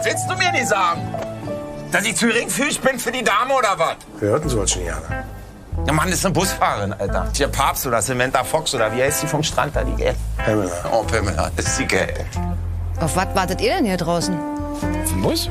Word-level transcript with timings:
was 0.00 0.06
willst 0.06 0.30
du 0.30 0.36
mir 0.36 0.50
nicht 0.52 0.66
sagen? 0.66 1.02
Dass 1.92 2.04
ich 2.06 2.16
zu 2.16 2.26
geringfügig 2.26 2.80
bin 2.80 2.98
für 2.98 3.12
die 3.12 3.22
Dame 3.22 3.54
oder 3.54 3.78
was? 3.78 3.96
Wir 4.18 4.30
hörten 4.30 4.48
sowas 4.48 4.70
schon 4.70 4.84
Jahre. 4.84 5.24
Der 5.86 5.92
Mann 5.92 6.08
ist 6.08 6.24
eine 6.24 6.32
Busfahrerin, 6.32 6.92
Alter. 6.92 7.30
Der 7.38 7.48
Papst 7.48 7.86
oder 7.86 8.00
Samantha 8.00 8.44
Fox 8.44 8.74
oder 8.74 8.94
wie 8.94 9.02
heißt 9.02 9.22
die 9.22 9.26
vom 9.26 9.42
Strand 9.42 9.76
da, 9.76 9.84
die 9.84 9.94
gell? 9.94 10.14
Pamela. 10.38 10.70
Oh, 10.92 11.02
Pamela, 11.02 11.50
ist 11.56 11.78
die 11.78 11.86
geil. 11.86 12.14
Auf 13.00 13.16
was 13.16 13.34
wartet 13.34 13.60
ihr 13.60 13.74
denn 13.74 13.84
hier 13.84 13.96
draußen? 13.96 14.36
Zum 15.06 15.22
Bus? 15.22 15.50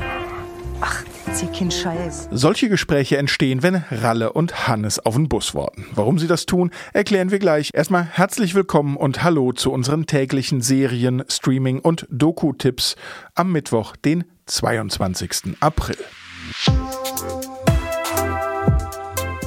Ach, 0.80 1.04
zieh 1.32 1.46
keinen 1.46 1.70
Scheiß. 1.70 2.28
Solche 2.32 2.68
Gespräche 2.68 3.18
entstehen, 3.18 3.62
wenn 3.62 3.84
Ralle 3.90 4.32
und 4.32 4.66
Hannes 4.66 4.98
auf 5.04 5.14
den 5.14 5.28
Bus 5.28 5.54
warten. 5.54 5.86
Warum 5.92 6.18
sie 6.18 6.26
das 6.26 6.46
tun, 6.46 6.70
erklären 6.92 7.30
wir 7.30 7.38
gleich. 7.38 7.70
Erstmal 7.72 8.04
herzlich 8.04 8.54
willkommen 8.54 8.96
und 8.96 9.22
hallo 9.22 9.52
zu 9.52 9.72
unseren 9.72 10.06
täglichen 10.06 10.60
Serien, 10.60 11.22
Streaming 11.28 11.80
und 11.80 12.06
Doku-Tipps 12.10 12.96
am 13.34 13.52
Mittwoch, 13.52 13.94
den 13.96 14.24
22. 14.50 15.56
April. 15.60 15.96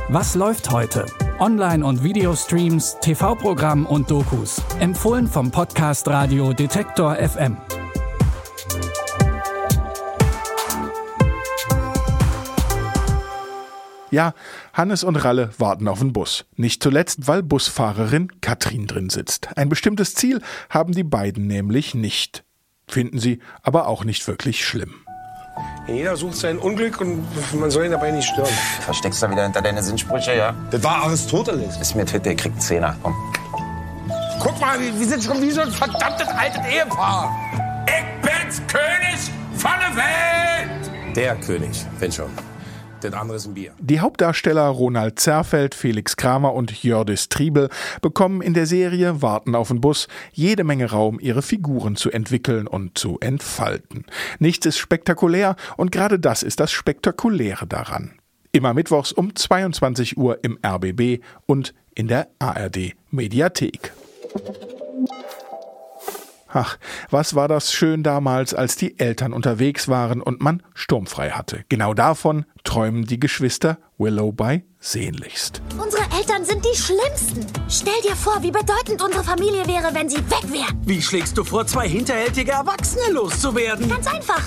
Was 0.08 0.36
läuft 0.36 0.72
heute? 0.72 1.06
Online- 1.40 1.86
und 1.86 2.04
Videostreams, 2.04 2.98
TV-Programm 3.02 3.86
und 3.86 4.10
Dokus. 4.10 4.62
Empfohlen 4.80 5.28
vom 5.28 5.52
Podcast 5.52 6.08
Radio 6.08 6.54
Detektor 6.54 7.16
FM. 7.18 7.58
Ja, 14.10 14.34
Hannes 14.72 15.04
und 15.04 15.18
Ralle 15.18 15.50
warten 15.58 15.88
auf 15.88 16.00
den 16.00 16.14
Bus. 16.14 16.46
Nicht 16.56 16.82
zuletzt, 16.82 17.28
weil 17.28 17.44
Busfahrerin 17.44 18.40
Katrin 18.40 18.88
drin 18.88 19.10
sitzt. 19.10 19.58
Ein 19.58 19.68
bestimmtes 19.68 20.14
Ziel 20.16 20.42
haben 20.70 20.94
die 20.94 21.04
beiden 21.04 21.48
nämlich 21.48 21.94
nicht. 21.94 22.46
Finden 22.88 23.20
sie 23.20 23.40
aber 23.62 23.88
auch 23.88 24.04
nicht 24.04 24.28
wirklich 24.28 24.66
schlimm. 24.66 24.94
Jeder 25.88 26.16
sucht 26.16 26.38
sein 26.38 26.58
Unglück 26.58 27.02
und 27.02 27.24
man 27.60 27.70
soll 27.70 27.86
ihn 27.86 27.92
dabei 27.92 28.12
nicht 28.12 28.28
stören. 28.28 28.50
Versteckst 28.82 29.22
du 29.22 29.30
wieder 29.30 29.44
hinter 29.44 29.62
deine 29.62 29.84
Sinnsprüche, 29.84 30.36
ja? 30.36 30.54
Das 30.72 30.84
war 30.84 31.04
Aristoteles. 31.04 31.78
Ist 31.78 31.96
mir 31.96 32.06
Titte, 32.06 32.36
kriegt 32.36 32.56
einen 32.56 32.62
Zehner, 32.62 32.96
komm. 33.04 33.14
Guck 34.40 34.60
mal, 34.60 34.80
wir 34.80 35.08
sind 35.08 35.24
schon 35.24 35.42
wie 35.42 35.52
so 35.52 35.62
ein 35.62 35.72
verdammtes 35.72 36.28
altes 36.28 36.62
Ehepaar. 36.66 37.32
Ich 37.86 38.22
bin's 38.22 38.62
König 38.68 39.32
von 39.56 39.72
der 39.80 39.96
Welt! 39.96 41.16
Der 41.16 41.36
König, 41.36 41.86
wenn 42.00 42.12
schon. 42.12 42.30
Das 43.04 43.14
andere 43.14 43.38
ist 43.38 43.46
ein 43.46 43.54
Bier. 43.54 43.74
Die 43.80 44.00
Hauptdarsteller 44.00 44.68
Ronald 44.68 45.20
Zerfeld, 45.20 45.76
Felix 45.76 46.16
Kramer 46.16 46.54
und 46.54 46.84
Jördis 46.84 47.30
Triebel 47.30 47.70
bekommen 48.02 48.42
in 48.42 48.54
der 48.54 48.66
Serie 48.66 49.22
Warten 49.22 49.56
auf 49.56 49.68
den 49.68 49.82
Bus 49.82 50.08
jede 50.32 50.64
Menge 50.64 50.90
Raum, 50.90 51.20
ihre 51.20 51.42
Figuren 51.42 51.96
zu 51.96 52.12
entwickeln 52.12 52.68
und 52.68 52.98
zu 52.98 53.20
entfalten. 53.20 54.06
Nichts 54.40 54.66
ist 54.66 54.78
spektakulär 54.78 55.56
und 55.78 55.92
gerade 55.92 56.20
das 56.20 56.44
ist 56.44 56.60
das 56.60 56.72
Spektakuläre 56.72 57.68
daran. 57.68 58.14
Immer 58.52 58.74
mittwochs 58.74 59.12
um 59.12 59.36
22 59.36 60.18
Uhr 60.18 60.40
im 60.44 60.60
RBB 60.66 61.24
und 61.46 61.74
in 61.96 62.08
der 62.08 62.28
ARD 62.40 62.94
Mediathek. 63.12 63.94
Ach, 66.54 66.78
was 67.10 67.34
war 67.34 67.48
das 67.48 67.74
schön 67.74 68.04
damals, 68.04 68.54
als 68.54 68.76
die 68.76 69.00
Eltern 69.00 69.34
unterwegs 69.34 69.88
waren 69.88 70.22
und 70.22 70.40
man 70.40 70.62
sturmfrei 70.76 71.32
hatte. 71.32 71.66
Genau 71.68 71.96
davon 71.96 72.46
träumen 72.64 73.06
die 73.06 73.20
Geschwister 73.20 73.80
Willowby 73.98 74.64
sehnlichst. 74.80 75.62
Unsere 75.82 76.04
Eltern 76.16 76.46
sind 76.46 76.64
die 76.64 76.78
Schlimmsten. 76.78 77.48
Stell 77.68 78.00
dir 78.04 78.16
vor, 78.16 78.44
wie 78.44 78.52
bedeutend 78.52 79.02
unsere 79.02 79.24
Familie 79.24 79.66
wäre, 79.68 79.94
wenn 79.94 80.10
sie 80.10 80.18
weg 80.18 80.44
wären. 80.52 80.80
Wie 80.86 81.02
schlägst 81.02 81.38
du 81.38 81.44
vor, 81.44 81.66
zwei 81.66 81.88
hinterhältige 81.90 82.52
Erwachsene 82.52 83.12
loszuwerden? 83.14 83.90
Ganz 83.90 84.06
einfach. 84.08 84.42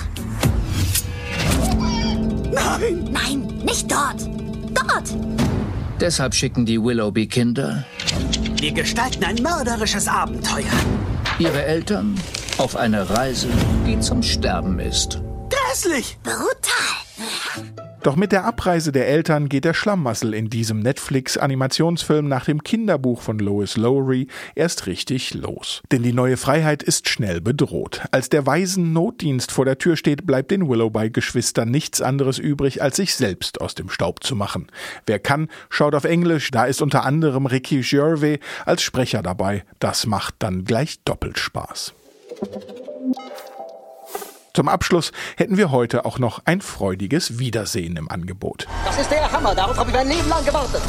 Nein! 2.51 3.09
Nein, 3.11 3.47
nicht 3.65 3.91
dort. 3.91 4.21
Dort. 4.73 5.13
Deshalb 5.99 6.35
schicken 6.35 6.65
die 6.65 6.81
Willoughby-Kinder 6.81 7.85
Wir 8.61 8.71
gestalten 8.71 9.23
ein 9.25 9.35
mörderisches 9.41 10.07
Abenteuer. 10.07 10.63
Ihre 11.39 11.63
Eltern 11.63 12.19
auf 12.57 12.75
eine 12.75 13.09
Reise, 13.09 13.47
die 13.85 13.99
zum 13.99 14.23
Sterben 14.23 14.79
ist. 14.79 15.21
Grässlich! 15.49 16.17
Brutal. 16.23 17.86
Doch 18.07 18.15
mit 18.15 18.31
der 18.31 18.45
Abreise 18.45 18.93
der 18.93 19.09
Eltern 19.09 19.49
geht 19.49 19.65
der 19.65 19.73
Schlamassel 19.73 20.33
in 20.33 20.49
diesem 20.49 20.79
Netflix-Animationsfilm 20.79 22.25
nach 22.25 22.45
dem 22.45 22.63
Kinderbuch 22.63 23.21
von 23.21 23.37
Lois 23.37 23.75
Lowry 23.75 24.29
erst 24.55 24.87
richtig 24.87 25.33
los. 25.33 25.81
Denn 25.91 26.03
die 26.03 26.13
neue 26.13 26.37
Freiheit 26.37 26.83
ist 26.83 27.09
schnell 27.09 27.41
bedroht. 27.41 28.05
Als 28.11 28.29
der 28.29 28.45
Waisen 28.45 28.93
Notdienst 28.93 29.51
vor 29.51 29.65
der 29.65 29.77
Tür 29.77 29.97
steht, 29.97 30.25
bleibt 30.25 30.51
den 30.51 30.69
Willowby-Geschwistern 30.69 31.69
nichts 31.69 32.01
anderes 32.01 32.39
übrig, 32.39 32.81
als 32.81 32.95
sich 32.95 33.13
selbst 33.13 33.59
aus 33.59 33.75
dem 33.75 33.89
Staub 33.89 34.23
zu 34.23 34.37
machen. 34.37 34.67
Wer 35.05 35.19
kann, 35.19 35.49
schaut 35.69 35.93
auf 35.93 36.05
Englisch, 36.05 36.49
da 36.51 36.63
ist 36.63 36.81
unter 36.81 37.03
anderem 37.03 37.45
Ricky 37.45 37.81
Gervais 37.81 38.39
als 38.65 38.83
Sprecher 38.83 39.21
dabei. 39.21 39.65
Das 39.79 40.05
macht 40.05 40.35
dann 40.39 40.63
gleich 40.63 41.03
doppelt 41.03 41.37
Spaß. 41.37 41.93
Zum 44.57 44.69
Abschluss 44.69 45.11
hätten 45.35 45.55
wir 45.55 45.69
heute 45.69 46.03
auch 46.03 46.17
noch 46.17 46.41
ein 46.45 46.61
freudiges 46.61 47.37
Wiedersehen 47.37 47.95
im 47.95 48.09
Angebot. 48.09 48.65
Das 48.85 48.99
ist 48.99 49.11
der 49.11 49.31
Hammer, 49.31 49.53
darauf 49.53 49.77
habe 49.77 49.91
ich 49.91 49.95
mein 49.95 50.07
Leben 50.07 50.27
lang 50.27 50.43
gewartet. 50.43 50.81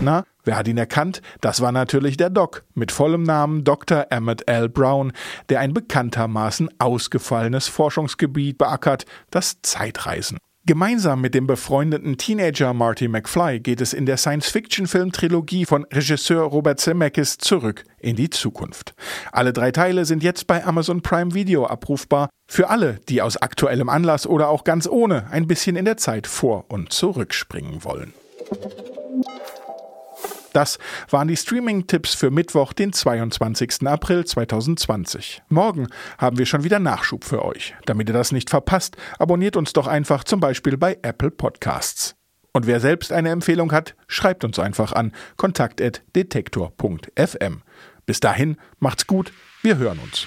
Na, 0.00 0.24
wer 0.44 0.58
hat 0.58 0.68
ihn 0.68 0.76
erkannt? 0.76 1.22
Das 1.40 1.62
war 1.62 1.72
natürlich 1.72 2.18
der 2.18 2.28
Doc 2.28 2.62
mit 2.74 2.92
vollem 2.92 3.22
Namen 3.22 3.64
Dr. 3.64 4.08
Emmett 4.10 4.46
L. 4.50 4.68
Brown, 4.68 5.12
der 5.48 5.60
ein 5.60 5.72
bekanntermaßen 5.72 6.68
ausgefallenes 6.78 7.68
Forschungsgebiet 7.68 8.58
beackert, 8.58 9.06
das 9.30 9.62
Zeitreisen. 9.62 10.36
Gemeinsam 10.66 11.22
mit 11.22 11.34
dem 11.34 11.46
befreundeten 11.46 12.18
Teenager 12.18 12.74
Marty 12.74 13.08
McFly 13.08 13.60
geht 13.60 13.80
es 13.80 13.94
in 13.94 14.04
der 14.04 14.18
Science-Fiction-Film-Trilogie 14.18 15.64
von 15.64 15.86
Regisseur 15.90 16.42
Robert 16.42 16.78
Zemeckis 16.78 17.38
zurück 17.38 17.84
in 17.98 18.14
die 18.14 18.28
Zukunft. 18.28 18.94
Alle 19.32 19.54
drei 19.54 19.72
Teile 19.72 20.04
sind 20.04 20.22
jetzt 20.22 20.46
bei 20.46 20.62
Amazon 20.62 21.00
Prime 21.00 21.32
Video 21.32 21.66
abrufbar. 21.66 22.28
Für 22.52 22.68
alle, 22.68 22.98
die 23.08 23.22
aus 23.22 23.36
aktuellem 23.36 23.88
Anlass 23.88 24.26
oder 24.26 24.48
auch 24.48 24.64
ganz 24.64 24.88
ohne 24.88 25.30
ein 25.30 25.46
bisschen 25.46 25.76
in 25.76 25.84
der 25.84 25.96
Zeit 25.96 26.26
vor- 26.26 26.64
und 26.66 26.92
zurückspringen 26.92 27.84
wollen. 27.84 28.12
Das 30.52 30.80
waren 31.10 31.28
die 31.28 31.36
Streaming-Tipps 31.36 32.14
für 32.14 32.32
Mittwoch, 32.32 32.72
den 32.72 32.92
22. 32.92 33.86
April 33.86 34.24
2020. 34.24 35.42
Morgen 35.48 35.86
haben 36.18 36.38
wir 36.38 36.46
schon 36.46 36.64
wieder 36.64 36.80
Nachschub 36.80 37.22
für 37.22 37.44
euch. 37.44 37.76
Damit 37.86 38.08
ihr 38.08 38.14
das 38.14 38.32
nicht 38.32 38.50
verpasst, 38.50 38.96
abonniert 39.20 39.56
uns 39.56 39.72
doch 39.72 39.86
einfach 39.86 40.24
zum 40.24 40.40
Beispiel 40.40 40.76
bei 40.76 40.98
Apple 41.02 41.30
Podcasts. 41.30 42.16
Und 42.52 42.66
wer 42.66 42.80
selbst 42.80 43.12
eine 43.12 43.30
Empfehlung 43.30 43.70
hat, 43.70 43.94
schreibt 44.08 44.42
uns 44.42 44.58
einfach 44.58 44.92
an 44.92 45.12
kontakt.detektor.fm. 45.36 47.62
Bis 48.06 48.18
dahin, 48.18 48.56
macht's 48.80 49.06
gut, 49.06 49.32
wir 49.62 49.76
hören 49.76 50.00
uns. 50.00 50.26